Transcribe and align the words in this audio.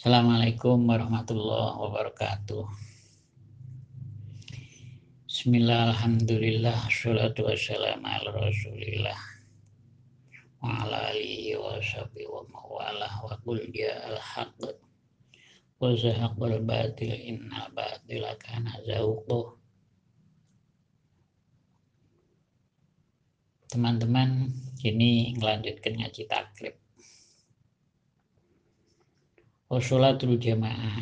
Assalamualaikum 0.00 0.88
warahmatullahi 0.88 1.76
wabarakatuh. 1.76 2.64
Bismillah, 5.28 5.92
alhamdulillah, 5.92 6.88
salatu 6.88 7.44
wassalamu 7.44 8.08
ala 8.08 8.32
rasulillah. 8.32 9.20
Wa 10.64 10.88
ala 10.88 11.12
alihi 11.12 11.52
wa 11.60 11.76
sahbihi 11.84 12.32
wa 12.32 12.48
mawalah 12.48 13.12
wa 13.12 13.36
qul 13.44 13.60
al-haq. 13.60 14.72
Wa 15.76 15.92
zahaqal 15.92 16.64
batil 16.64 17.12
innal 17.12 17.68
batila 17.76 18.40
kana 18.40 18.80
Teman-teman, 23.68 24.48
ini 24.80 25.36
melanjutkan 25.36 25.92
ngaji 25.92 26.24
takrib 26.24 26.80
Wasolatul 29.70 30.34
jamaah. 30.34 30.98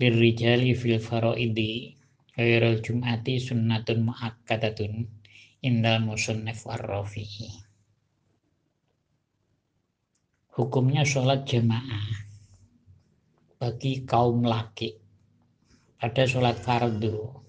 Lirrijali 0.00 0.72
fil 0.72 0.96
faraidi 0.96 1.92
ghairul 2.32 2.80
jum'ati 2.80 3.36
sunnatun 3.36 4.08
muakkadatun 4.08 5.04
indal 5.60 6.00
musannif 6.04 6.64
warrafi'i 6.64 7.66
hukumnya 10.56 11.04
sholat 11.04 11.44
jamaah 11.44 12.08
bagi 13.60 14.08
kaum 14.08 14.40
laki 14.40 14.96
pada 16.00 16.24
sholat 16.24 16.56
fardu. 16.56 17.44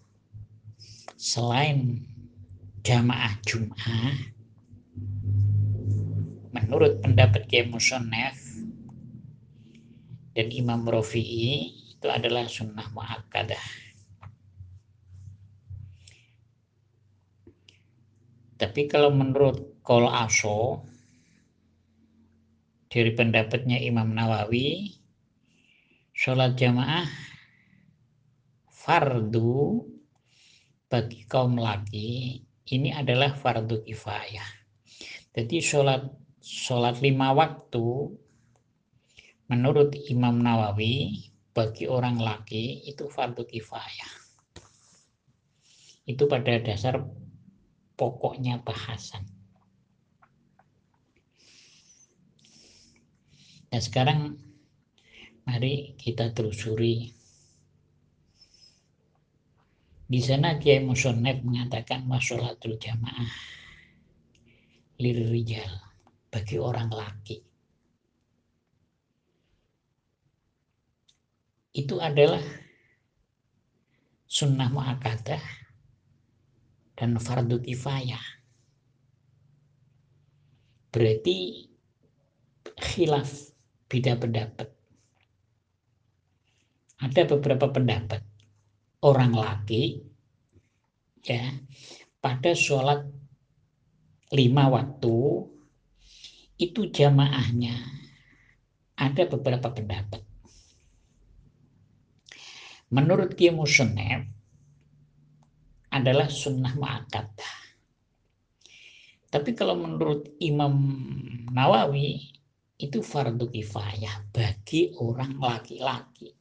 Selain 1.18 2.04
jamaah 2.84 3.34
Jum'ah 3.48 4.12
menurut 6.52 7.00
pendapat 7.00 7.48
Kiai 7.48 7.66
Musonef 7.72 8.47
dan 10.38 10.54
Imam 10.54 10.86
Rafi'i 10.86 11.74
itu 11.98 12.06
adalah 12.06 12.46
sunnah 12.46 12.86
muakkadah. 12.94 13.66
Tapi 18.62 18.86
kalau 18.86 19.10
menurut 19.10 19.82
Kol 19.82 20.06
Aso 20.06 20.86
dari 22.86 23.18
pendapatnya 23.18 23.82
Imam 23.82 24.14
Nawawi, 24.14 24.94
sholat 26.14 26.54
jamaah 26.54 27.10
fardu 28.70 29.82
bagi 30.86 31.26
kaum 31.26 31.58
laki 31.58 32.46
ini 32.70 32.94
adalah 32.94 33.34
fardu 33.34 33.82
kifayah. 33.82 34.50
Jadi 35.34 35.58
sholat 35.66 36.06
sholat 36.46 37.02
lima 37.02 37.34
waktu 37.34 38.14
Menurut 39.48 39.96
Imam 40.12 40.44
Nawawi, 40.44 41.32
bagi 41.58 41.90
orang 41.90 42.22
laki 42.22 42.86
itu 42.86 43.10
fardu 43.10 43.48
kifayah. 43.48 44.14
Itu 46.06 46.30
pada 46.30 46.60
dasar 46.62 47.02
pokoknya 47.98 48.62
bahasan. 48.62 49.26
Nah 53.74 53.82
sekarang 53.82 54.38
mari 55.50 55.98
kita 55.98 56.30
telusuri. 56.36 57.10
Di 60.08 60.22
sana 60.24 60.56
Kiai 60.62 60.80
Musonef 60.86 61.44
mengatakan 61.44 62.08
masolatul 62.08 62.80
jamaah 62.80 63.28
lirijal 65.02 65.72
bagi 66.30 66.62
orang 66.62 66.94
laki. 66.94 67.47
Itu 71.78 72.02
adalah 72.02 72.42
sunnah 74.26 74.66
mu'akadah 74.74 75.44
dan 76.98 77.22
fardu 77.22 77.62
kifayah. 77.62 78.42
Berarti 80.90 81.70
khilaf 82.82 83.54
beda 83.86 84.18
pendapat. 84.18 84.74
Ada 86.98 87.30
beberapa 87.30 87.70
pendapat 87.70 88.26
orang 89.06 89.38
laki 89.38 90.02
ya 91.22 91.54
pada 92.18 92.58
sholat 92.58 93.06
lima 94.34 94.66
waktu 94.74 95.46
itu 96.58 96.90
jamaahnya 96.90 97.78
ada 98.98 99.30
beberapa 99.30 99.70
pendapat 99.70 100.27
menurut 102.92 103.36
Kiai 103.36 103.52
Musonef 103.52 104.24
adalah 105.92 106.28
sunnah 106.28 106.76
mu'akadah. 106.76 107.56
Tapi 109.28 109.52
kalau 109.52 109.76
menurut 109.76 110.40
Imam 110.40 110.72
Nawawi 111.52 112.32
itu 112.80 113.04
fardu 113.04 113.52
kifayah 113.52 114.32
bagi 114.32 114.96
orang 115.02 115.36
laki-laki. 115.42 116.32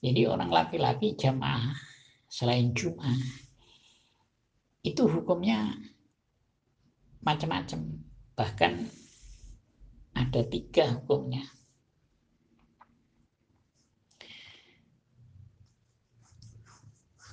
Jadi 0.00 0.24
orang 0.24 0.48
laki-laki 0.48 1.12
jamaah 1.12 1.76
selain 2.24 2.72
Jum'ah 2.72 3.20
itu 4.80 5.04
hukumnya 5.04 5.76
macam-macam. 7.20 8.00
Bahkan 8.32 8.72
ada 10.16 10.40
tiga 10.48 10.96
hukumnya. 10.96 11.44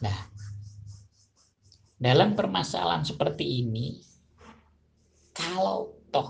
Nah, 0.04 0.18
dalam 1.98 2.38
permasalahan 2.38 3.02
seperti 3.02 3.66
ini, 3.66 3.98
kalau 5.34 5.98
toh 6.14 6.30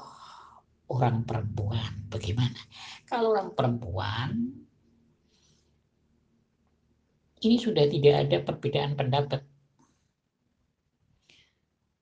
orang 0.88 1.28
perempuan, 1.28 2.08
bagaimana? 2.08 2.60
Kalau 3.08 3.36
orang 3.36 3.52
perempuan, 3.52 4.30
ini 7.44 7.56
sudah 7.60 7.86
tidak 7.88 8.16
ada 8.28 8.38
perbedaan 8.44 8.96
pendapat. 8.96 9.44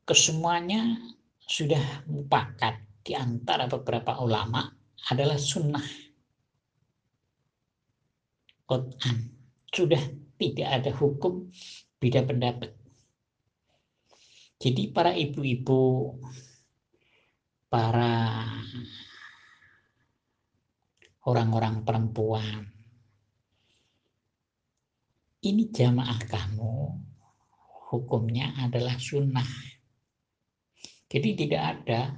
Kesemuanya 0.05 1.01
sudah 1.41 2.05
mupakat 2.05 2.77
di 3.01 3.17
antara 3.17 3.65
beberapa 3.65 4.21
ulama 4.21 4.69
adalah 5.09 5.37
sunnah. 5.37 5.85
Quran 8.65 9.17
sudah 9.69 10.01
tidak 10.35 10.69
ada 10.81 10.91
hukum 10.95 11.47
beda 11.99 12.27
pendapat. 12.27 12.71
Jadi 14.55 14.89
para 14.89 15.11
ibu-ibu, 15.11 16.15
para 17.67 18.47
orang-orang 21.27 21.83
perempuan, 21.83 22.65
ini 25.45 25.69
jamaah 25.69 26.19
kamu 26.25 26.75
hukumnya 27.93 28.55
adalah 28.63 28.97
sunnah. 28.97 29.45
Jadi 31.05 31.29
tidak 31.37 31.61
ada 31.61 32.17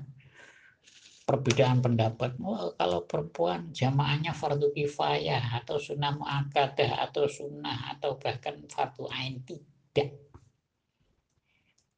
perbedaan 1.28 1.84
pendapat. 1.84 2.40
Oh, 2.40 2.72
kalau 2.80 3.04
perempuan 3.04 3.76
jamaahnya 3.76 4.32
fardu 4.32 4.72
kifayah 4.72 5.60
atau 5.60 5.76
sunnah 5.76 6.16
muakkadah 6.16 7.04
atau 7.04 7.28
sunnah 7.28 7.92
atau 7.92 8.16
bahkan 8.16 8.64
fardu 8.72 9.12
ain 9.12 9.44
tidak. 9.44 10.16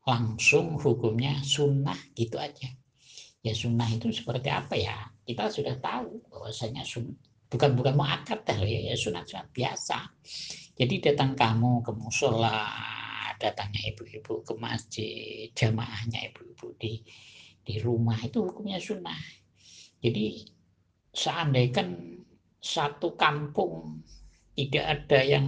Langsung 0.02 0.82
hukumnya 0.82 1.38
sunnah 1.46 1.98
gitu 2.18 2.42
aja. 2.42 2.74
Ya 3.46 3.54
sunnah 3.54 3.86
itu 3.94 4.10
seperti 4.10 4.50
apa 4.50 4.74
ya? 4.74 4.98
Kita 5.22 5.46
sudah 5.54 5.78
tahu 5.78 6.26
bahwasanya 6.34 6.82
sunnah 6.82 7.14
bukan 7.50 7.74
bukan 7.78 7.94
muakkadah 7.98 8.66
ya, 8.66 8.94
ya 8.94 8.96
sunnah 8.98 9.26
sunat 9.26 9.50
biasa. 9.54 9.98
Jadi 10.80 10.96
datang 11.06 11.38
kamu 11.38 11.86
ke 11.86 11.92
musola, 11.92 12.66
datangnya 13.36 13.94
ibu-ibu 13.94 14.46
ke 14.46 14.54
masjid, 14.56 15.52
jamaahnya 15.52 16.30
ibu-ibu 16.32 16.68
di 16.80 17.04
di 17.70 17.78
rumah 17.86 18.18
itu 18.26 18.42
hukumnya 18.50 18.82
sunnah. 18.82 19.22
Jadi 20.02 20.42
seandainya 21.14 21.86
satu 22.58 23.14
kampung 23.14 24.02
tidak 24.58 25.06
ada 25.06 25.20
yang 25.22 25.46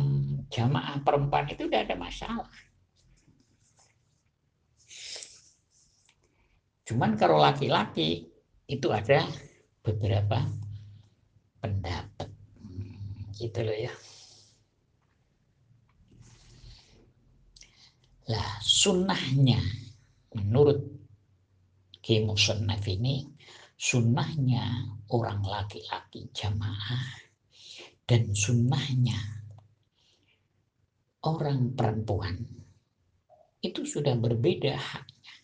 jamaah 0.54 1.02
perempuan 1.02 1.50
itu 1.50 1.66
tidak 1.66 1.90
ada 1.90 1.98
masalah. 1.98 2.54
Cuman 6.86 7.18
kalau 7.18 7.42
laki-laki 7.42 8.30
itu 8.70 8.88
ada 8.94 9.26
beberapa 9.82 10.46
pendapat. 11.58 12.30
Gitu 13.34 13.66
loh 13.66 13.78
ya. 13.82 13.94
Lah 18.30 18.62
sunnahnya 18.62 19.58
menurut 20.38 21.01
Musannaf 22.20 22.84
ini 22.92 23.24
sunnahnya 23.80 24.92
orang 25.16 25.40
laki-laki 25.48 26.28
jamaah 26.36 27.08
dan 28.04 28.36
sunnahnya 28.36 29.16
orang 31.24 31.72
perempuan 31.78 32.42
itu 33.62 33.86
sudah 33.86 34.18
berbeda 34.18 34.74
haknya. 34.74 35.36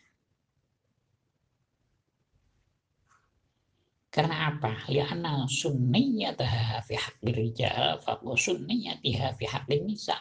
Karena 4.10 4.50
apa? 4.50 4.90
Lianna 4.90 5.46
sunniyataha 5.46 6.82
fi 6.82 6.98
haqqi 6.98 7.30
rijal 7.30 8.02
fa 8.02 8.18
sunniyatiha 8.18 9.38
fi 9.38 9.46
haqqin 9.46 9.86
nisa. 9.86 10.18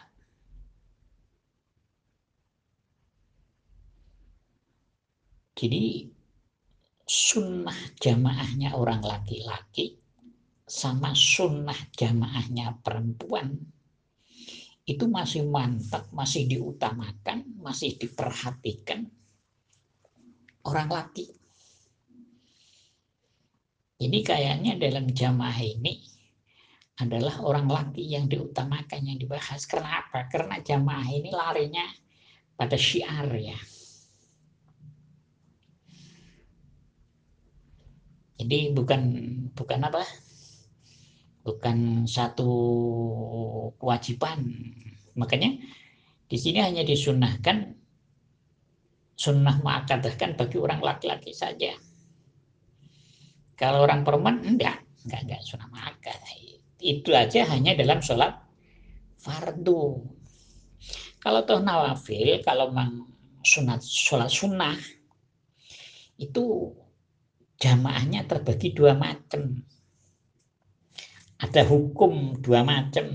Jadi 5.57 6.13
sunnah 7.07 7.95
jamaahnya 8.03 8.75
orang 8.75 8.99
laki-laki 8.99 9.95
sama 10.67 11.15
sunnah 11.15 11.79
jamaahnya 11.95 12.83
perempuan 12.83 13.55
itu 14.87 15.03
masih 15.07 15.43
mantap, 15.43 16.07
masih 16.15 16.47
diutamakan, 16.47 17.43
masih 17.59 17.99
diperhatikan 17.99 19.03
orang 20.63 20.87
laki. 20.87 21.27
Jadi 23.99 24.19
kayaknya 24.23 24.79
dalam 24.79 25.11
jamaah 25.11 25.59
ini 25.59 26.07
adalah 27.03 27.43
orang 27.43 27.67
laki 27.67 28.15
yang 28.15 28.31
diutamakan, 28.31 29.11
yang 29.11 29.19
dibahas. 29.19 29.67
Karena 29.67 30.07
apa? 30.07 30.31
Karena 30.31 30.59
jamaah 30.63 31.07
ini 31.11 31.35
larinya 31.35 31.83
pada 32.55 32.79
syiar 32.79 33.27
ya. 33.35 33.59
Jadi 38.37 38.71
bukan 38.73 39.01
bukan 39.57 39.79
apa? 39.81 40.05
Bukan 41.41 42.05
satu 42.05 42.49
kewajiban. 43.81 44.45
Makanya 45.17 45.57
di 46.27 46.37
sini 46.37 46.61
hanya 46.61 46.85
disunahkan 46.85 47.73
sunnah 49.17 49.57
muakadahkan 49.65 50.37
bagi 50.37 50.57
orang 50.61 50.85
laki-laki 50.85 51.33
saja. 51.33 51.73
Kalau 53.57 53.81
orang 53.81 54.05
perempuan 54.05 54.45
enggak, 54.45 54.85
enggak 55.09 55.21
enggak 55.25 55.41
sunnah 55.41 55.65
muakadah. 55.73 56.37
Itu 56.77 57.17
aja 57.17 57.49
hanya 57.49 57.73
dalam 57.73 58.05
sholat 58.05 58.37
fardu. 59.17 60.05
Kalau 61.17 61.41
toh 61.49 61.57
nawafil, 61.65 62.45
kalau 62.45 62.69
memang 62.69 63.09
sunat 63.41 63.81
sholat 63.81 64.29
sunnah 64.29 64.77
itu 66.21 66.73
jamaahnya 67.57 68.29
terbagi 68.29 68.73
dua 68.73 68.93
macam. 68.93 69.65
Ada 71.37 71.65
hukum 71.65 72.41
dua 72.41 72.65
macam. 72.65 73.13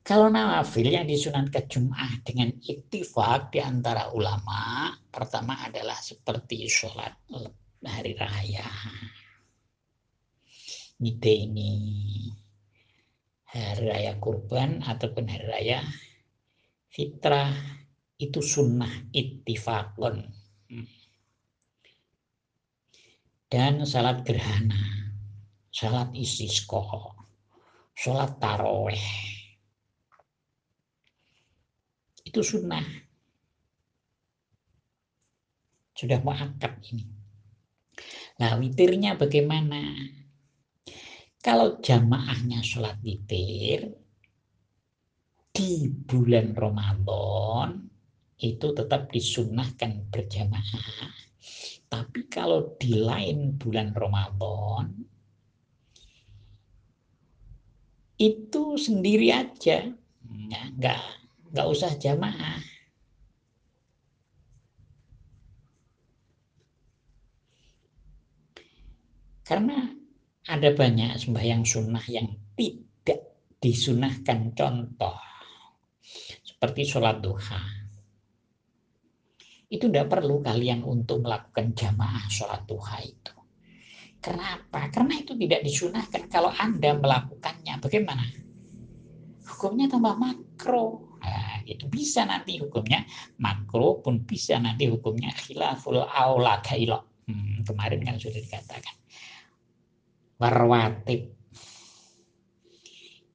Kalau 0.00 0.26
nawafil 0.26 0.90
yang 0.90 1.06
disunatkan 1.06 1.70
Jum'ah 1.70 2.24
dengan 2.26 2.50
ittifaq 2.58 3.54
di 3.54 3.62
antara 3.62 4.10
ulama, 4.10 4.90
pertama 5.06 5.60
adalah 5.62 5.94
seperti 5.94 6.66
sholat 6.66 7.14
hari 7.86 8.18
raya. 8.18 8.66
Ngide 11.00 11.32
ini 11.32 11.72
hari 13.54 13.84
raya 13.86 14.12
kurban 14.18 14.82
ataupun 14.82 15.24
hari 15.30 15.46
raya 15.46 15.80
fitrah 16.90 17.54
itu 18.18 18.42
sunnah 18.42 19.08
ittifaqon. 19.14 20.16
Hmm 20.68 20.99
dan 23.50 23.82
salat 23.82 24.22
gerhana, 24.22 24.78
salat 25.74 26.14
istisqa, 26.14 27.18
salat 27.98 28.38
taraweh. 28.38 29.06
Itu 32.22 32.46
sunnah. 32.46 32.86
Sudah 35.98 36.22
muakkad 36.22 36.78
ini. 36.94 37.04
Nah, 38.38 38.54
witirnya 38.56 39.18
bagaimana? 39.18 39.98
Kalau 41.40 41.80
jamaahnya 41.82 42.60
sholat 42.60 43.00
witir 43.00 43.90
di 45.50 45.88
bulan 45.88 46.52
Ramadan 46.52 47.80
itu 48.36 48.72
tetap 48.76 49.08
disunahkan 49.08 50.12
berjamaah 50.12 51.29
tapi 51.88 52.28
kalau 52.28 52.76
di 52.76 53.00
lain 53.00 53.56
bulan 53.56 53.96
Ramadan 53.96 54.92
itu 58.20 58.76
sendiri 58.76 59.32
aja, 59.32 59.88
nggak 60.28 61.02
nggak 61.50 61.66
usah 61.66 61.96
jamaah. 61.96 62.60
Karena 69.40 69.82
ada 70.46 70.70
banyak 70.70 71.16
sembahyang 71.16 71.64
sunnah 71.66 72.04
yang 72.06 72.28
tidak 72.54 73.34
disunahkan. 73.58 74.52
Contoh 74.54 75.16
seperti 76.44 76.84
sholat 76.86 77.24
duha 77.24 77.79
itu 79.70 79.86
tidak 79.86 80.10
perlu 80.10 80.42
kalian 80.42 80.82
untuk 80.82 81.22
melakukan 81.22 81.70
jamaah 81.78 82.26
sholat 82.26 82.66
duha 82.66 82.98
itu. 83.06 83.34
Kenapa? 84.18 84.90
Karena 84.90 85.16
itu 85.16 85.32
tidak 85.38 85.62
disunahkan. 85.64 86.28
Kalau 86.28 86.50
Anda 86.52 86.92
melakukannya, 86.98 87.78
bagaimana? 87.80 88.26
Hukumnya 89.46 89.86
tambah 89.88 90.18
makro. 90.18 91.16
Nah, 91.22 91.62
itu 91.64 91.86
bisa 91.86 92.26
nanti 92.26 92.58
hukumnya 92.58 93.06
makro 93.40 94.02
pun 94.02 94.26
bisa 94.26 94.58
nanti 94.60 94.90
hukumnya 94.90 95.32
khilaful 95.32 96.02
aula 96.02 96.60
kailo. 96.60 97.22
Hmm, 97.30 97.62
kemarin 97.64 98.02
kan 98.04 98.18
sudah 98.18 98.42
dikatakan. 98.42 98.96
Warwatib. 100.36 101.30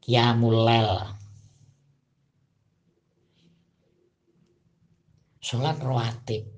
Kiamulel 0.05 1.17
sholat 5.45 5.77
rawatib, 5.77 6.49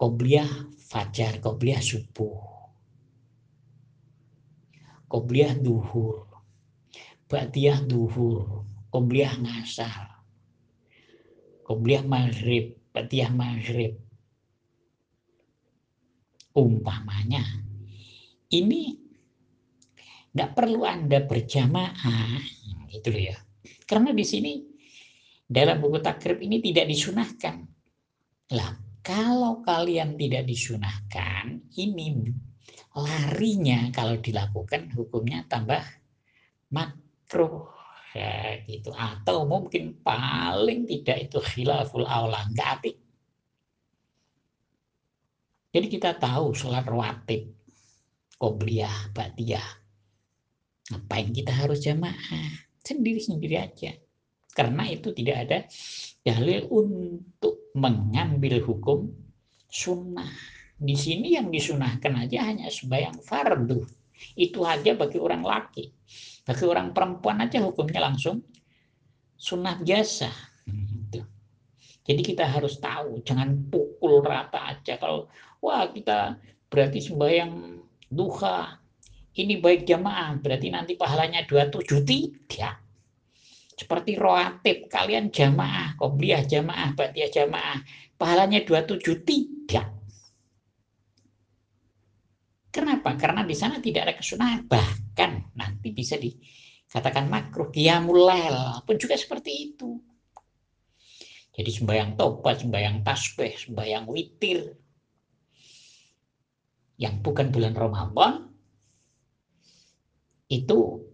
qobliyah 0.00 0.48
fajar, 0.88 1.36
qobliyah 1.44 1.84
subuh, 1.84 2.40
qobliyah 5.04 5.60
duhur, 5.60 6.32
ba'diyah 7.28 7.84
duhur, 7.84 8.64
qobliyah 8.88 9.36
ngasar, 9.36 10.24
qobliyah 11.68 12.08
maghrib, 12.08 12.72
ba'diyah 12.96 13.28
maghrib. 13.28 14.00
Umpamanya, 16.56 17.44
ini 18.48 18.96
nggak 20.32 20.52
perlu 20.56 20.88
Anda 20.88 21.20
berjamaah, 21.20 22.40
itu 22.88 23.08
loh 23.12 23.24
ya. 23.28 23.36
Karena 23.84 24.12
di 24.16 24.24
sini 24.24 24.71
dalam 25.52 25.84
buku 25.84 26.00
takrib 26.00 26.40
ini 26.40 26.64
tidak 26.64 26.88
disunahkan. 26.88 27.68
Lah, 28.56 28.72
kalau 29.04 29.60
kalian 29.60 30.16
tidak 30.16 30.48
disunahkan, 30.48 31.60
ini 31.76 32.32
larinya 32.96 33.92
kalau 33.92 34.16
dilakukan 34.20 34.92
hukumnya 34.92 35.44
tambah 35.48 35.80
makruh 36.72 37.68
ya, 38.12 38.60
gitu 38.68 38.92
atau 38.92 39.48
mungkin 39.48 40.00
paling 40.04 40.84
tidak 40.84 41.28
itu 41.28 41.38
khilaful 41.40 42.04
aula 42.04 42.48
nggak 42.52 42.68
apik. 42.80 42.96
Jadi 45.72 45.86
kita 45.88 46.20
tahu 46.20 46.52
sholat 46.52 46.84
rawatib, 46.84 47.48
qobliyah, 48.36 49.08
batiyah. 49.16 49.64
Ngapain 50.92 51.32
kita 51.32 51.48
harus 51.48 51.80
jamaah? 51.80 52.60
Sendiri-sendiri 52.84 53.56
aja. 53.56 53.96
Karena 54.52 54.84
itu 54.84 55.16
tidak 55.16 55.36
ada 55.48 55.58
dalil 56.20 56.68
untuk 56.68 57.72
mengambil 57.72 58.60
hukum 58.60 59.08
sunnah. 59.66 60.28
Di 60.76 60.92
sini 60.92 61.40
yang 61.40 61.48
disunahkan 61.48 62.12
aja 62.20 62.44
hanya 62.44 62.68
sebayang 62.68 63.16
fardu. 63.24 63.80
Itu 64.36 64.68
aja 64.68 64.92
bagi 64.92 65.16
orang 65.16 65.40
laki. 65.40 65.88
Bagi 66.44 66.64
orang 66.68 66.92
perempuan 66.92 67.40
aja 67.40 67.64
hukumnya 67.64 68.04
langsung 68.04 68.44
sunnah 69.40 69.80
biasa. 69.80 70.28
Gitu. 70.68 71.24
Jadi 72.02 72.22
kita 72.22 72.44
harus 72.44 72.76
tahu, 72.82 73.22
jangan 73.24 73.70
pukul 73.70 74.20
rata 74.20 74.74
aja. 74.74 74.98
Kalau 74.98 75.30
wah 75.62 75.86
kita 75.88 76.36
berarti 76.66 76.98
sembahyang 76.98 77.78
duha, 78.10 78.74
ini 79.38 79.62
baik 79.62 79.86
jamaah, 79.88 80.36
berarti 80.42 80.68
nanti 80.68 80.92
pahalanya 80.98 81.46
27 81.46 82.04
tidak 82.50 82.81
seperti 83.82 84.14
roatib 84.14 84.86
kalian 84.86 85.34
jamaah 85.34 85.98
kobliyah 85.98 86.46
jamaah 86.46 86.94
batiah 86.94 87.28
jamaah 87.28 87.82
pahalanya 88.14 88.62
27 88.62 89.26
tidak 89.26 90.02
Kenapa? 92.72 93.12
Karena 93.20 93.44
di 93.44 93.52
sana 93.52 93.84
tidak 93.84 94.08
ada 94.08 94.14
kesunahan. 94.16 94.64
Bahkan 94.64 95.52
nanti 95.60 95.92
bisa 95.92 96.16
dikatakan 96.16 97.28
makruh. 97.28 97.68
Qiyamul 97.68 98.32
pun 98.88 98.96
juga 98.96 99.12
seperti 99.12 99.76
itu. 99.76 100.00
Jadi 101.52 101.68
sembahyang 101.68 102.16
tobat, 102.16 102.64
sembahyang 102.64 103.04
tasbih, 103.04 103.52
sembahyang 103.60 104.08
witir. 104.08 104.72
Yang 106.96 107.14
bukan 107.20 107.52
bulan 107.52 107.76
Ramadan, 107.76 108.48
itu 110.48 111.11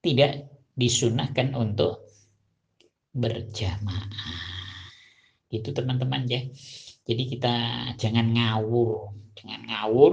tidak 0.00 0.48
disunahkan 0.76 1.52
untuk 1.52 2.08
berjamaah. 3.12 4.08
Itu 5.50 5.74
teman-teman 5.74 6.24
ya. 6.30 6.40
Jadi 7.04 7.22
kita 7.26 7.54
jangan 7.98 8.32
ngawur, 8.32 9.12
jangan 9.36 9.60
ngawur. 9.66 10.12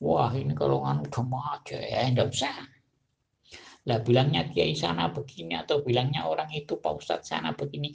Wah 0.00 0.32
ini 0.34 0.52
kalau 0.56 0.82
nganu 0.82 1.04
jamaah 1.08 1.60
aja 1.60 1.78
ya, 1.78 2.08
enggak 2.08 2.32
usah. 2.32 2.56
Lah 3.84 4.00
bilangnya 4.00 4.48
kiai 4.48 4.72
sana 4.72 5.12
begini 5.12 5.60
atau 5.60 5.84
bilangnya 5.84 6.24
orang 6.24 6.48
itu 6.56 6.80
Pak 6.80 7.04
Ustadz 7.04 7.28
sana 7.28 7.52
begini. 7.52 7.92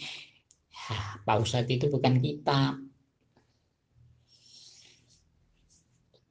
Ya, 0.69 1.17
Pak 1.25 1.37
Ustadz 1.41 1.73
itu 1.73 1.89
bukan 1.89 2.21
kita. 2.21 2.77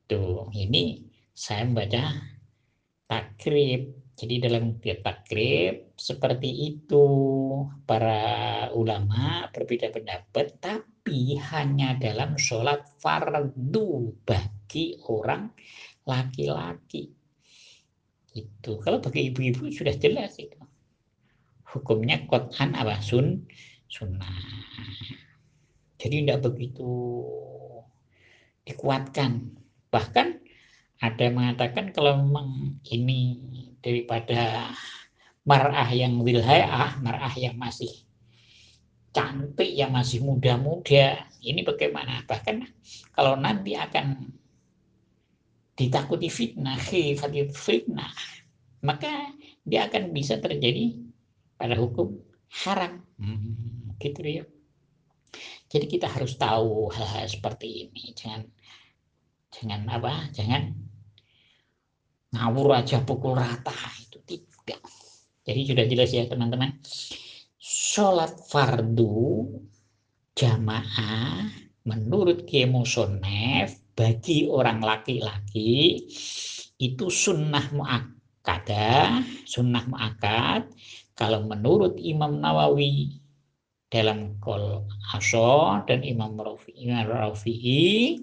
Tuh, 0.08 0.48
ini 0.54 1.04
saya 1.34 1.66
membaca 1.68 2.16
takrib 3.10 3.97
jadi 4.18 4.50
dalam 4.50 4.82
takrib 4.82 5.94
seperti 5.94 6.74
itu 6.74 7.06
para 7.86 8.66
ulama 8.74 9.46
berbeda 9.54 9.94
pendapat 9.94 10.58
tapi 10.58 11.38
hanya 11.38 11.94
dalam 12.02 12.34
sholat 12.34 12.82
fardu 12.98 14.10
bagi 14.26 14.98
orang 15.06 15.54
laki-laki. 16.02 17.14
Itu 18.34 18.82
kalau 18.82 18.98
bagi 18.98 19.30
ibu-ibu 19.30 19.70
sudah 19.70 19.94
jelas 19.94 20.34
itu. 20.42 20.58
Hukumnya 21.70 22.26
kotan 22.26 22.74
apa 22.74 22.98
sun 22.98 23.46
sunnah. 23.86 24.34
Jadi 25.94 26.26
tidak 26.26 26.42
begitu 26.42 26.90
dikuatkan. 28.66 29.54
Bahkan 29.94 30.28
ada 31.06 31.20
yang 31.22 31.38
mengatakan 31.38 31.94
kalau 31.94 32.18
memang 32.18 32.82
ini 32.90 33.30
daripada 33.80 34.72
marah 35.48 35.88
yang 35.90 36.20
wilhayah, 36.20 37.00
marah 37.00 37.32
yang 37.38 37.56
masih 37.56 37.90
cantik, 39.14 39.72
yang 39.72 39.90
masih 39.90 40.20
muda-muda, 40.20 41.24
ini 41.40 41.64
bagaimana? 41.64 42.22
Bahkan 42.28 42.56
kalau 43.16 43.34
nanti 43.40 43.72
akan 43.74 44.28
ditakuti 45.78 46.28
fitnah, 46.28 46.76
fitnah, 47.54 48.12
maka 48.82 49.32
dia 49.62 49.86
akan 49.86 50.10
bisa 50.10 50.36
terjadi 50.42 50.98
pada 51.56 51.74
hukum 51.78 52.18
haram. 52.64 53.02
Hmm, 53.18 53.94
gitu 53.98 54.22
ya. 54.22 54.44
Jadi 55.68 55.86
kita 55.86 56.08
harus 56.08 56.36
tahu 56.40 56.88
hal-hal 56.88 57.28
seperti 57.28 57.88
ini. 57.88 58.16
Jangan 58.16 58.42
jangan 59.52 59.80
apa? 59.92 60.12
Jangan 60.32 60.87
ngawur 62.34 62.76
aja 62.76 63.00
pukul 63.04 63.36
rata 63.36 63.74
itu 64.02 64.18
tidak. 64.24 64.80
Jadi 65.48 65.60
sudah 65.64 65.84
jelas 65.88 66.10
ya 66.12 66.24
teman-teman. 66.28 66.76
Sholat 67.58 68.48
fardu 68.48 69.48
jamaah 70.36 71.50
menurut 71.88 72.44
kemusonef 72.44 73.74
bagi 73.96 74.46
orang 74.46 74.84
laki-laki 74.84 76.06
itu 76.78 77.10
sunnah 77.10 77.66
mu'akkadah 77.74 79.24
sunnah 79.42 79.82
mu'akkad 79.90 80.70
kalau 81.18 81.42
menurut 81.48 81.98
Imam 81.98 82.38
Nawawi 82.38 83.18
dalam 83.90 84.38
kol 84.38 84.86
aso 85.10 85.82
dan 85.88 86.06
Imam 86.06 86.38
Rafi'i 86.38 88.20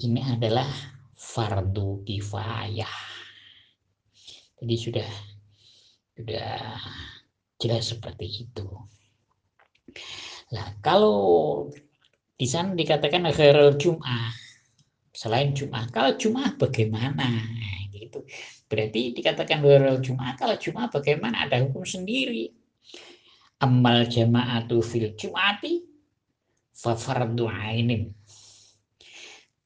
ini 0.00 0.20
adalah 0.24 0.70
fardu 1.22 2.02
kifayah. 2.02 2.98
Jadi 4.58 4.74
sudah 4.74 5.10
sudah 6.18 6.50
jelas 7.62 7.94
seperti 7.94 8.50
itu. 8.50 8.66
Nah, 10.52 10.66
kalau 10.82 11.16
di 12.34 12.46
sana 12.50 12.74
dikatakan 12.74 13.30
khairul 13.30 13.78
jum'ah 13.78 14.34
selain 15.14 15.54
jum'ah, 15.54 15.86
kalau 15.94 16.18
jum'ah 16.18 16.58
bagaimana? 16.58 17.46
Gitu. 17.94 18.26
Berarti 18.66 19.14
dikatakan 19.14 19.62
khairul 19.62 20.02
jum'ah, 20.02 20.34
kalau 20.34 20.58
jum'ah 20.58 20.90
bagaimana? 20.90 21.46
Ada 21.46 21.62
hukum 21.64 21.86
sendiri. 21.86 22.50
Amal 23.62 24.10
jama'atu 24.10 24.82
fil 24.82 25.14
jum'ati 25.14 25.86
fa 26.74 26.98
fardu 26.98 27.46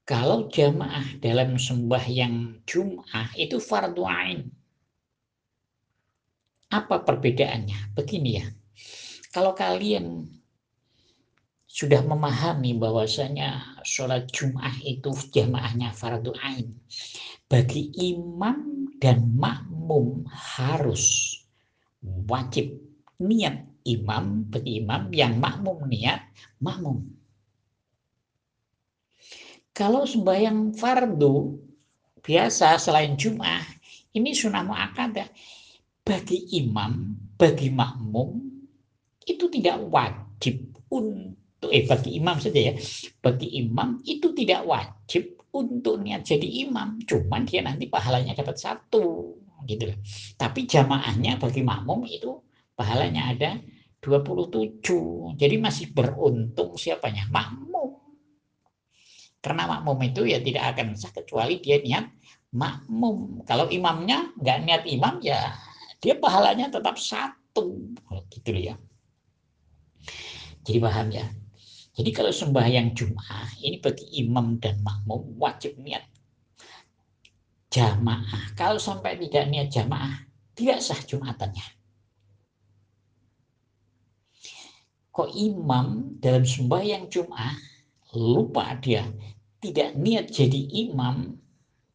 kalau 0.06 0.46
jamaah 0.46 1.18
dalam 1.18 1.58
sembahyang 1.58 2.62
Jum'ah 2.62 3.34
itu 3.34 3.58
fardu 3.58 4.06
ain. 4.06 4.46
Apa 6.70 7.02
perbedaannya? 7.02 7.90
Begini 7.98 8.38
ya. 8.38 8.46
Kalau 9.34 9.50
kalian 9.58 10.30
sudah 11.66 12.06
memahami 12.06 12.78
bahwasanya 12.78 13.82
sholat 13.82 14.30
Jum'ah 14.30 14.78
itu 14.86 15.10
jamaahnya 15.34 15.90
fardu 15.90 16.30
ain. 16.38 16.70
Bagi 17.50 17.90
imam 17.98 18.86
dan 19.02 19.34
makmum 19.34 20.22
harus 20.30 21.34
wajib 22.30 22.78
niat 23.18 23.66
imam 23.82 24.46
bagi 24.46 24.82
imam 24.82 25.10
yang 25.10 25.38
makmum 25.42 25.82
niat 25.90 26.30
makmum 26.62 27.06
kalau 29.76 30.08
sembahyang 30.08 30.72
fardu 30.72 31.60
biasa 32.24 32.80
selain 32.80 33.12
Jum'ah, 33.12 33.60
ini 34.16 34.32
sunnah 34.32 34.64
mu'akadah. 34.64 35.28
Bagi 36.00 36.56
imam, 36.64 37.12
bagi 37.36 37.68
makmum, 37.68 38.40
itu 39.28 39.44
tidak 39.52 39.84
wajib 39.92 40.72
untuk, 40.88 41.68
eh 41.68 41.84
bagi 41.84 42.16
imam 42.16 42.40
saja 42.40 42.72
ya, 42.72 42.74
bagi 43.20 43.58
imam 43.60 44.00
itu 44.06 44.32
tidak 44.32 44.64
wajib 44.64 45.36
untuk 45.52 46.00
niat 46.00 46.24
jadi 46.24 46.46
imam, 46.64 47.02
cuman 47.04 47.44
dia 47.44 47.60
nanti 47.60 47.90
pahalanya 47.90 48.32
dapat 48.32 48.56
satu, 48.56 49.36
gitu. 49.68 49.92
Tapi 50.38 50.64
jamaahnya 50.64 51.36
bagi 51.36 51.60
makmum 51.60 52.06
itu 52.08 52.38
pahalanya 52.72 53.34
ada 53.34 53.50
27. 54.00 55.34
Jadi 55.36 55.56
masih 55.58 55.90
beruntung 55.90 56.78
siapanya? 56.78 57.26
Makmum. 57.28 58.05
Karena 59.44 59.68
makmum 59.70 59.98
itu 60.02 60.26
ya 60.26 60.42
tidak 60.42 60.74
akan 60.74 60.98
sah 60.98 61.12
kecuali 61.14 61.62
dia 61.62 61.78
niat 61.78 62.06
makmum. 62.56 63.46
Kalau 63.46 63.70
imamnya 63.70 64.34
nggak 64.38 64.58
niat 64.66 64.82
imam 64.90 65.22
ya 65.22 65.54
dia 66.02 66.14
pahalanya 66.18 66.70
tetap 66.70 66.98
satu. 66.98 67.94
Gitu 68.32 68.50
ya. 68.52 68.74
Jadi 70.66 70.78
paham 70.82 71.08
ya. 71.14 71.26
Jadi 71.96 72.10
kalau 72.12 72.28
sembahyang 72.28 72.92
Jum'ah 72.92 73.56
ini 73.64 73.80
bagi 73.80 74.04
imam 74.20 74.60
dan 74.60 74.76
makmum 74.84 75.40
wajib 75.40 75.80
niat 75.80 76.04
jamaah. 77.72 78.52
Kalau 78.52 78.76
sampai 78.76 79.16
tidak 79.16 79.48
niat 79.48 79.68
jamaah, 79.72 80.26
tidak 80.52 80.84
sah 80.84 81.00
Jumatannya. 81.00 81.64
Kok 85.12 85.32
imam 85.32 86.20
dalam 86.20 86.44
sembahyang 86.44 87.08
Jum'ah 87.08 87.75
lupa 88.16 88.72
dia 88.80 89.04
tidak 89.60 89.96
niat 89.96 90.26
jadi 90.32 90.88
imam, 90.88 91.36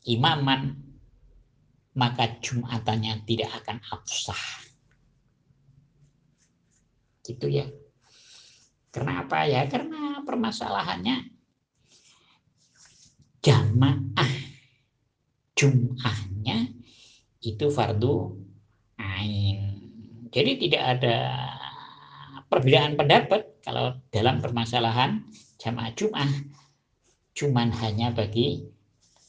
imaman, 0.05 0.75
maka 1.95 2.39
Jumatannya 2.41 3.23
tidak 3.27 3.63
akan 3.63 3.77
absah. 3.91 4.43
Gitu 7.21 7.47
ya. 7.47 7.67
Kenapa 8.91 9.47
ya? 9.47 9.63
Karena 9.71 10.19
permasalahannya 10.25 11.31
jamaah 13.41 14.31
Jum'ahnya 15.55 16.73
itu 17.45 17.65
fardu 17.69 18.35
ain. 18.97 19.59
Jadi 20.31 20.51
tidak 20.67 20.83
ada 20.97 21.15
perbedaan 22.49 22.97
pendapat 22.97 23.50
kalau 23.61 23.97
dalam 24.09 24.41
permasalahan 24.41 25.25
jamaah 25.61 25.93
Jum'ah 25.93 26.31
cuman 27.31 27.71
hanya 27.79 28.11
bagi 28.11 28.67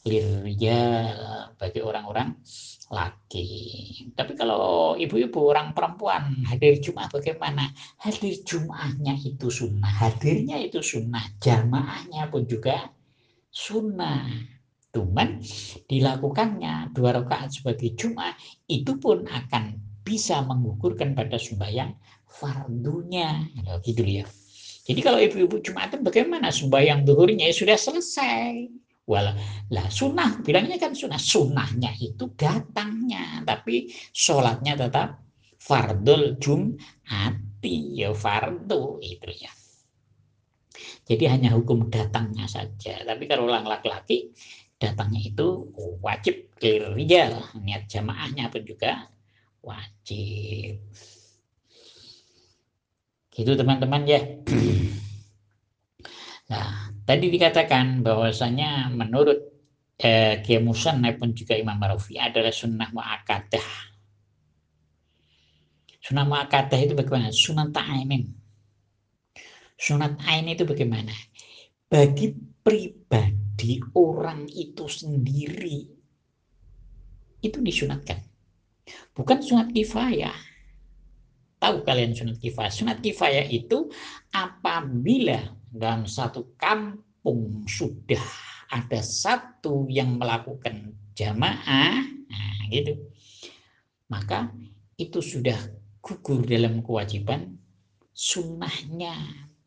lirja 0.03 0.79
bagi 1.55 1.79
orang-orang 1.79 2.35
laki. 2.93 3.49
Tapi 4.13 4.33
kalau 4.37 4.95
ibu-ibu 4.99 5.49
orang 5.49 5.73
perempuan 5.73 6.45
hadir 6.45 6.77
Jumat 6.83 7.09
bagaimana? 7.09 7.73
Hadir 8.03 8.45
Jumatnya 8.45 9.17
itu 9.17 9.49
sunnah, 9.49 9.89
hadirnya 9.89 10.61
itu 10.61 10.85
sunnah, 10.85 11.25
jamaahnya 11.41 12.29
pun 12.29 12.45
juga 12.45 12.93
sunnah. 13.49 14.29
Cuman 14.93 15.41
dilakukannya 15.89 16.93
dua 16.93 17.17
rakaat 17.17 17.49
sebagai 17.49 17.97
Jumat 17.97 18.37
itu 18.69 19.01
pun 19.01 19.25
akan 19.25 19.81
bisa 20.05 20.45
menggugurkan 20.45 21.17
pada 21.17 21.41
sembahyang 21.41 21.97
fardunya. 22.33 23.47
Nah, 23.63 23.79
gitu 23.85 24.03
ya. 24.03 24.25
Jadi 24.83 25.01
kalau 25.05 25.23
ibu-ibu 25.23 25.63
Jumatan 25.63 26.03
bagaimana 26.03 26.51
sembahyang 26.51 27.07
duhurnya 27.07 27.47
ya 27.47 27.55
sudah 27.55 27.79
selesai. 27.79 28.67
Walah, 29.07 29.35
lah 29.71 29.87
sunnah 29.91 30.43
bilangnya 30.43 30.79
kan 30.79 30.95
sunnah. 30.95 31.19
Sunnahnya 31.19 31.95
itu 31.99 32.31
datangnya, 32.35 33.43
tapi 33.47 33.91
sholatnya 34.15 34.79
tetap 34.79 35.23
fardul 35.63 36.39
jumati 36.43 37.99
ya 37.99 38.11
fardu 38.11 38.99
itu 39.03 39.31
ya. 39.39 39.53
Jadi 41.03 41.25
hanya 41.31 41.55
hukum 41.55 41.91
datangnya 41.91 42.47
saja. 42.47 43.03
Tapi 43.03 43.27
kalau 43.27 43.51
orang 43.51 43.67
laki-laki 43.67 44.35
datangnya 44.79 45.23
itu 45.23 45.71
wajib 46.03 46.51
rijal. 46.59 47.43
Niat 47.59 47.91
jamaahnya 47.91 48.51
pun 48.51 48.63
juga 48.63 49.11
wajib. 49.63 50.79
Gitu 53.33 53.53
teman-teman 53.57 54.03
ya. 54.07 54.21
Nah, 56.53 56.93
tadi 57.09 57.33
dikatakan 57.33 58.05
bahwasanya 58.05 58.93
menurut 58.93 59.41
eh, 59.97 60.45
Kiai 60.45 60.61
maupun 60.61 61.33
juga 61.33 61.57
Imam 61.57 61.81
Marafi 61.81 62.21
adalah 62.21 62.53
sunnah 62.53 62.93
mu'akadah. 62.93 63.69
Sunnah 65.97 66.29
mu'akadah 66.29 66.77
itu 66.77 66.93
bagaimana? 66.93 67.33
Sunnah 67.33 67.73
ta'ainin 67.73 68.43
Sunat 69.83 70.15
ain 70.31 70.47
itu 70.47 70.63
bagaimana? 70.63 71.11
Bagi 71.91 72.31
pribadi 72.63 73.83
orang 73.99 74.47
itu 74.47 74.87
sendiri 74.87 75.91
itu 77.43 77.59
disunatkan. 77.59 78.23
Bukan 79.11 79.43
sunat 79.43 79.75
kifayah. 79.75 80.52
Tahu 81.63 81.87
kalian 81.87 82.19
sunat 82.19 82.43
kifayah? 82.43 82.73
Sunat 82.75 82.99
kifayah 82.99 83.47
itu 83.47 83.87
apabila 84.35 85.39
dalam 85.71 86.11
satu 86.11 86.59
kampung 86.59 87.63
sudah 87.71 88.23
ada 88.75 88.99
satu 88.99 89.87
yang 89.87 90.19
melakukan 90.19 90.91
jamaah, 91.15 92.03
nah 92.03 92.59
gitu. 92.75 92.99
Maka 94.11 94.51
itu 94.99 95.23
sudah 95.23 95.57
gugur 96.03 96.43
dalam 96.43 96.83
kewajiban 96.83 97.55
sunnahnya 98.11 99.15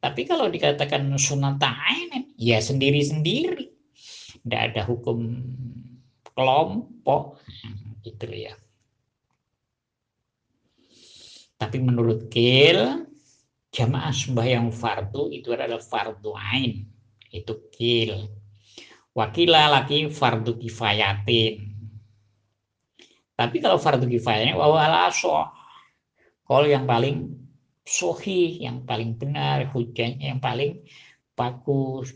tapi 0.06 0.22
kalau 0.30 0.46
dikatakan 0.54 1.10
sunat 1.18 1.58
ta'ainin, 1.58 2.38
ya 2.38 2.62
sendiri-sendiri. 2.62 3.74
Tidak 4.46 4.62
ada 4.70 4.86
hukum 4.86 5.42
kelompok. 6.38 7.42
Gitu 8.06 8.30
ya. 8.30 8.54
Tapi 11.56 11.78
menurut 11.80 12.28
Kil, 12.28 13.08
jamaah 13.72 14.12
sembahyang 14.12 14.72
fardu 14.72 15.32
itu 15.32 15.56
adalah 15.56 15.80
fardu 15.80 16.32
ain. 16.36 16.84
Itu 17.32 17.72
Kil. 17.72 18.28
Wakila 19.16 19.72
lagi 19.72 20.12
fardu 20.12 20.60
kifayatin. 20.60 21.76
Tapi 23.36 23.60
kalau 23.60 23.76
fardu 23.76 24.08
kifayatnya 24.08 24.56
wawala 24.56 25.12
Kalau 26.46 26.68
yang 26.68 26.88
paling 26.88 27.36
sohi 27.84 28.64
yang 28.64 28.88
paling 28.88 29.20
benar, 29.20 29.68
hujannya 29.72 30.36
yang 30.36 30.40
paling 30.40 30.84
bagus. 31.36 32.16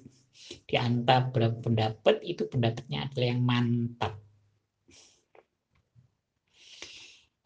Di 0.63 0.79
antara 0.79 1.27
pendapat 1.51 2.23
itu 2.23 2.47
pendapatnya 2.47 3.05
adalah 3.07 3.27
yang 3.35 3.43
mantap. 3.43 4.15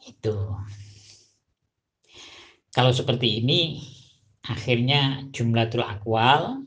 Itu. 0.06 0.38
Kalau 2.74 2.90
seperti 2.90 3.38
ini, 3.38 3.86
akhirnya 4.42 5.30
jumlatul 5.30 5.86
akwal 5.86 6.66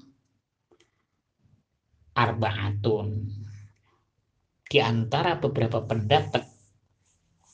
arbaatun. 2.14 3.26
Di 4.70 4.78
antara 4.78 5.34
beberapa 5.34 5.82
pendapat 5.82 6.46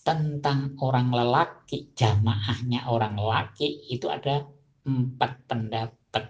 tentang 0.05 0.77
orang 0.85 1.09
lelaki, 1.09 1.97
jamaahnya 1.97 2.93
orang 2.93 3.17
lelaki 3.17 3.88
itu 3.88 4.12
ada 4.12 4.45
empat 4.85 5.33
pendapat. 5.49 6.25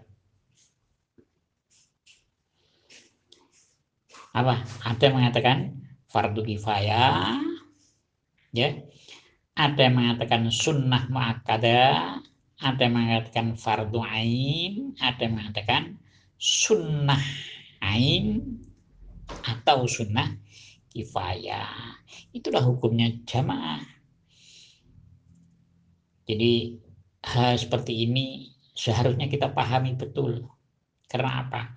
Apa? 4.30 4.54
Ada 4.86 5.02
yang 5.10 5.16
mengatakan 5.18 5.58
fardu 6.06 6.46
kifayah, 6.46 7.34
ya. 8.54 8.91
Ada 9.52 9.84
yang 9.84 10.00
mengatakan 10.00 10.48
sunnah 10.48 11.12
muakkadah, 11.12 12.24
ada 12.62 12.80
yang 12.80 12.96
mengatakan 12.96 13.52
fardu 13.52 14.00
ain, 14.00 14.96
ada 14.96 15.20
yang 15.28 15.36
mengatakan 15.36 16.00
sunnah 16.40 17.20
ain 17.84 18.40
atau 19.44 19.84
sunnah 19.84 20.40
kifayah. 20.88 22.00
Itulah 22.32 22.64
hukumnya 22.64 23.12
jamaah. 23.28 23.84
Jadi 26.24 26.80
hal 27.20 27.60
seperti 27.60 28.08
ini 28.08 28.56
seharusnya 28.72 29.28
kita 29.28 29.52
pahami 29.52 30.00
betul. 30.00 30.48
Karena 31.04 31.44
apa? 31.44 31.76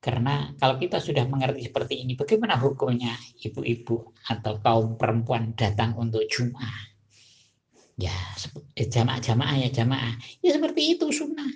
Karena 0.00 0.48
kalau 0.56 0.80
kita 0.80 0.96
sudah 0.96 1.28
mengerti 1.28 1.68
seperti 1.68 2.02
ini, 2.02 2.16
bagaimana 2.16 2.56
hukumnya 2.56 3.14
ibu-ibu 3.44 4.16
atau 4.32 4.58
kaum 4.64 4.96
perempuan 4.96 5.52
datang 5.54 5.94
untuk 5.94 6.24
Jum'ah? 6.26 6.91
Ya, 8.00 8.14
eh, 8.76 8.88
jamaah-jamaah 8.88 9.56
ya 9.62 9.70
jamaah. 9.70 10.16
Ya 10.40 10.56
seperti 10.56 10.96
itu 10.96 11.06
sunnah. 11.12 11.52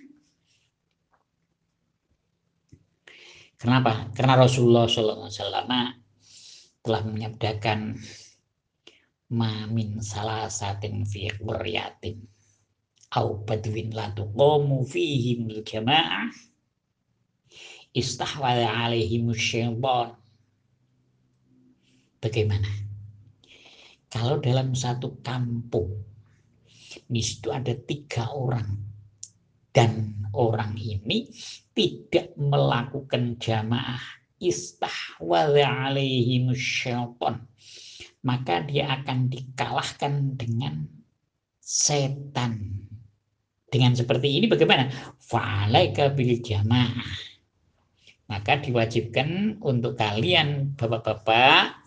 Kenapa? 3.57 4.13
Karena 4.13 4.37
Rasulullah 4.37 4.85
SAW 4.85 5.33
telah 6.85 7.03
menyabdakan 7.03 7.97
mamin 9.33 9.99
salah 10.05 10.47
satin 10.47 11.03
fi 11.03 11.33
quryatin 11.35 12.23
au 13.19 13.43
badwin 13.43 13.91
la 13.91 14.15
tuqamu 14.15 14.87
fihim 14.87 15.51
jamaah 15.67 16.31
istahwala 17.91 18.87
alaihim 18.87 19.35
syaitan 19.35 20.15
bagaimana 22.23 22.71
kalau 24.07 24.39
dalam 24.39 24.79
satu 24.79 25.19
kampung 25.27 26.07
di 27.05 27.21
situ 27.21 27.53
ada 27.53 27.77
tiga 27.77 28.33
orang. 28.33 28.67
Dan 29.71 30.25
orang 30.33 30.73
ini 30.81 31.29
tidak 31.77 32.33
melakukan 32.41 33.37
jamaah. 33.37 34.01
Istahwadha 34.41 35.93
alaihim 35.93 36.53
syaitan 36.57 37.45
maka 38.27 38.67
dia 38.67 38.91
akan 38.91 39.31
dikalahkan 39.31 40.35
dengan 40.35 40.83
setan. 41.63 42.83
Dengan 43.71 43.95
seperti 43.95 44.43
ini 44.43 44.51
bagaimana? 44.51 44.91
Fa'alaika 45.23 46.11
bil 46.11 46.43
jamaah. 46.43 47.07
Maka 48.27 48.59
diwajibkan 48.59 49.63
untuk 49.63 49.95
kalian 49.95 50.75
bapak-bapak 50.75 51.79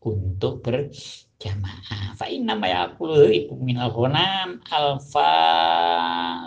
untuk 0.00 0.64
berjamaah 1.38 2.18
fa 2.18 2.26
inna 2.26 2.58
ma 2.58 2.66
yaqulu 2.66 3.30
ibu 3.30 3.54
minal 3.62 3.94
ghanam 3.94 4.58
alfa 4.74 5.30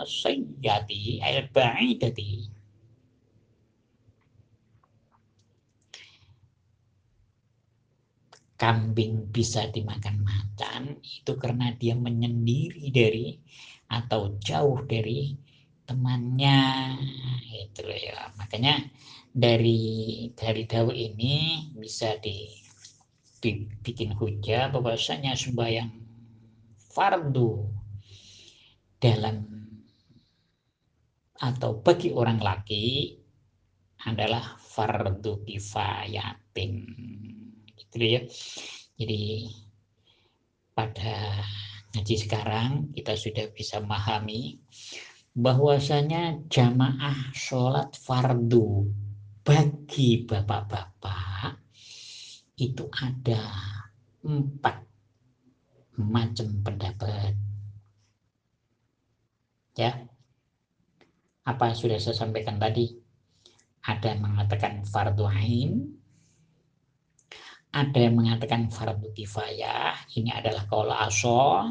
sayyati 0.04 1.16
al 1.24 1.48
ba'idati 1.48 2.52
kambing 8.60 9.32
bisa 9.32 9.72
dimakan 9.72 10.20
macan 10.28 11.00
itu 11.00 11.40
karena 11.40 11.72
dia 11.80 11.96
menyendiri 11.96 12.92
dari 12.92 13.40
atau 13.88 14.36
jauh 14.44 14.84
dari 14.84 15.32
temannya 15.88 16.60
itu 17.48 17.82
ya. 17.90 18.30
Makanya 18.38 18.86
dari 19.34 20.30
dari 20.36 20.62
daun 20.68 20.94
ini 20.94 21.66
bisa 21.74 22.14
di, 22.22 22.61
dibikin 23.42 24.14
hujah 24.14 24.70
bahwasanya 24.70 25.34
sembahyang 25.34 25.90
fardu 26.78 27.66
dalam 29.02 29.42
atau 31.42 31.82
bagi 31.82 32.14
orang 32.14 32.38
laki 32.38 33.18
adalah 34.06 34.54
fardu 34.62 35.42
kifayatin. 35.42 36.74
Gitu 37.74 37.98
ya. 37.98 38.22
Jadi 38.94 39.50
pada 40.70 41.42
ngaji 41.92 42.14
sekarang 42.14 42.94
kita 42.94 43.18
sudah 43.18 43.50
bisa 43.50 43.82
memahami 43.82 44.62
bahwasanya 45.34 46.46
jamaah 46.46 47.34
sholat 47.34 47.90
fardu 47.98 48.86
bagi 49.42 50.22
bapak-bapak 50.22 51.61
itu 52.62 52.86
ada 52.94 53.42
empat 54.22 54.86
macam 55.98 56.48
pendapat. 56.62 57.34
Ya, 59.74 60.06
apa 61.42 61.62
yang 61.72 61.78
sudah 61.78 61.98
saya 61.98 62.14
sampaikan 62.14 62.62
tadi? 62.62 62.94
Ada 63.82 64.14
yang 64.14 64.22
mengatakan 64.22 64.86
fardu 64.86 65.26
ain, 65.26 65.90
ada 67.74 67.98
yang 67.98 68.14
mengatakan 68.14 68.70
fardu 68.70 69.10
kifayah, 69.10 69.96
ini 70.14 70.30
adalah 70.30 70.68
kalau 70.70 70.94
aso. 70.94 71.66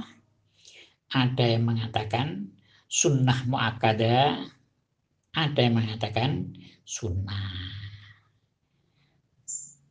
Ada 1.11 1.55
yang 1.55 1.67
mengatakan 1.67 2.51
sunnah 2.91 3.47
muakada, 3.47 4.43
ada 5.31 5.59
yang 5.59 5.79
mengatakan 5.79 6.51
sunnah. 6.83 7.80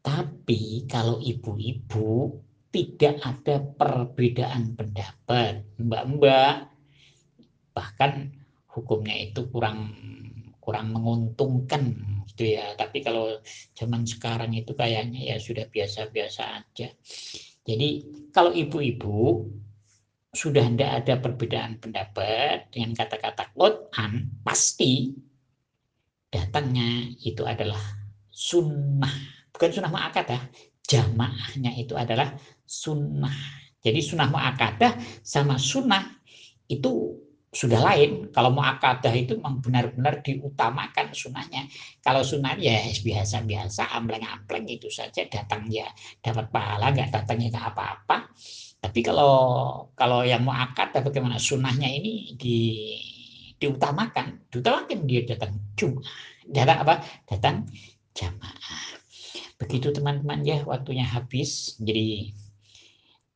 Tapi 0.00 0.88
kalau 0.88 1.20
ibu-ibu 1.20 2.40
tidak 2.70 3.20
ada 3.20 3.60
perbedaan 3.60 4.78
pendapat, 4.78 5.66
mbak-mbak, 5.76 6.70
bahkan 7.74 8.30
hukumnya 8.70 9.28
itu 9.28 9.50
kurang 9.50 9.92
kurang 10.62 10.94
menguntungkan 10.94 11.98
gitu 12.30 12.54
ya. 12.56 12.78
Tapi 12.78 13.02
kalau 13.02 13.42
zaman 13.74 14.06
sekarang 14.06 14.54
itu 14.54 14.72
kayaknya 14.72 15.34
ya 15.34 15.36
sudah 15.42 15.66
biasa-biasa 15.66 16.42
aja. 16.62 16.88
Jadi 17.66 17.88
kalau 18.30 18.54
ibu-ibu 18.54 19.50
sudah 20.30 20.62
tidak 20.70 20.90
ada 21.02 21.14
perbedaan 21.18 21.82
pendapat 21.82 22.70
dengan 22.70 22.94
kata-kata 22.94 23.50
Quran, 23.50 24.30
pasti 24.46 25.10
datangnya 26.30 27.10
itu 27.26 27.42
adalah 27.42 27.82
sunnah. 28.30 29.39
Bukan 29.60 29.76
sunnah 29.76 29.92
ma'akadah, 29.92 30.40
jamaahnya 30.88 31.76
itu 31.76 31.92
adalah 31.92 32.32
sunnah. 32.64 33.36
Jadi 33.84 34.00
sunnah 34.00 34.32
ma'akadah 34.32 35.20
sama 35.20 35.60
sunnah 35.60 36.00
itu 36.64 37.20
sudah 37.50 37.82
lain. 37.82 38.30
Kalau 38.30 38.54
mau 38.54 38.62
akadah 38.62 39.10
itu 39.10 39.34
memang 39.36 39.58
benar-benar 39.58 40.22
diutamakan 40.22 41.10
sunnahnya. 41.10 41.66
Kalau 41.98 42.22
sunnah 42.22 42.54
ya 42.56 42.78
biasa-biasa, 42.88 43.90
ampleng-ampleng 43.90 44.70
itu 44.70 44.86
saja 44.86 45.26
datang 45.26 45.66
ya 45.66 45.90
dapat 46.22 46.46
pahala, 46.48 46.94
nggak 46.94 47.10
datangnya 47.10 47.50
nggak 47.50 47.66
apa-apa. 47.74 48.30
Tapi 48.80 49.00
kalau 49.04 49.34
kalau 49.92 50.24
yang 50.24 50.46
mau 50.46 50.56
akad 50.56 50.94
bagaimana 51.04 51.36
sunnahnya 51.36 51.90
ini 51.90 52.38
di 52.38 52.56
diutamakan, 53.60 54.48
diutamakan 54.48 55.04
dia 55.04 55.28
datang 55.28 55.52
Jumat, 55.76 56.06
datang 56.48 56.78
apa? 56.86 56.94
Datang 57.28 57.68
jamaah. 58.16 58.99
Begitu 59.60 59.92
teman-teman 59.92 60.40
ya, 60.40 60.64
waktunya 60.64 61.04
habis. 61.04 61.76
Jadi 61.76 62.32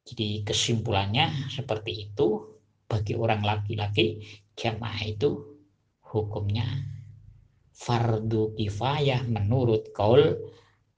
jadi 0.05 0.45
kesimpulannya 0.45 1.49
seperti 1.53 2.09
itu 2.09 2.61
bagi 2.85 3.17
orang 3.17 3.41
laki-laki 3.41 4.21
jamaah 4.53 5.01
itu 5.01 5.33
hukumnya 6.13 6.65
fardu 7.73 8.53
kifayah 8.55 9.25
menurut 9.25 9.93
kaul 9.97 10.21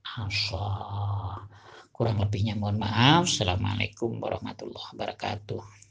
asah. 0.03 1.43
Kurang 1.91 2.21
lebihnya 2.21 2.53
mohon 2.53 2.77
maaf. 2.77 3.25
Assalamualaikum 3.25 4.21
warahmatullahi 4.21 4.93
wabarakatuh. 4.93 5.86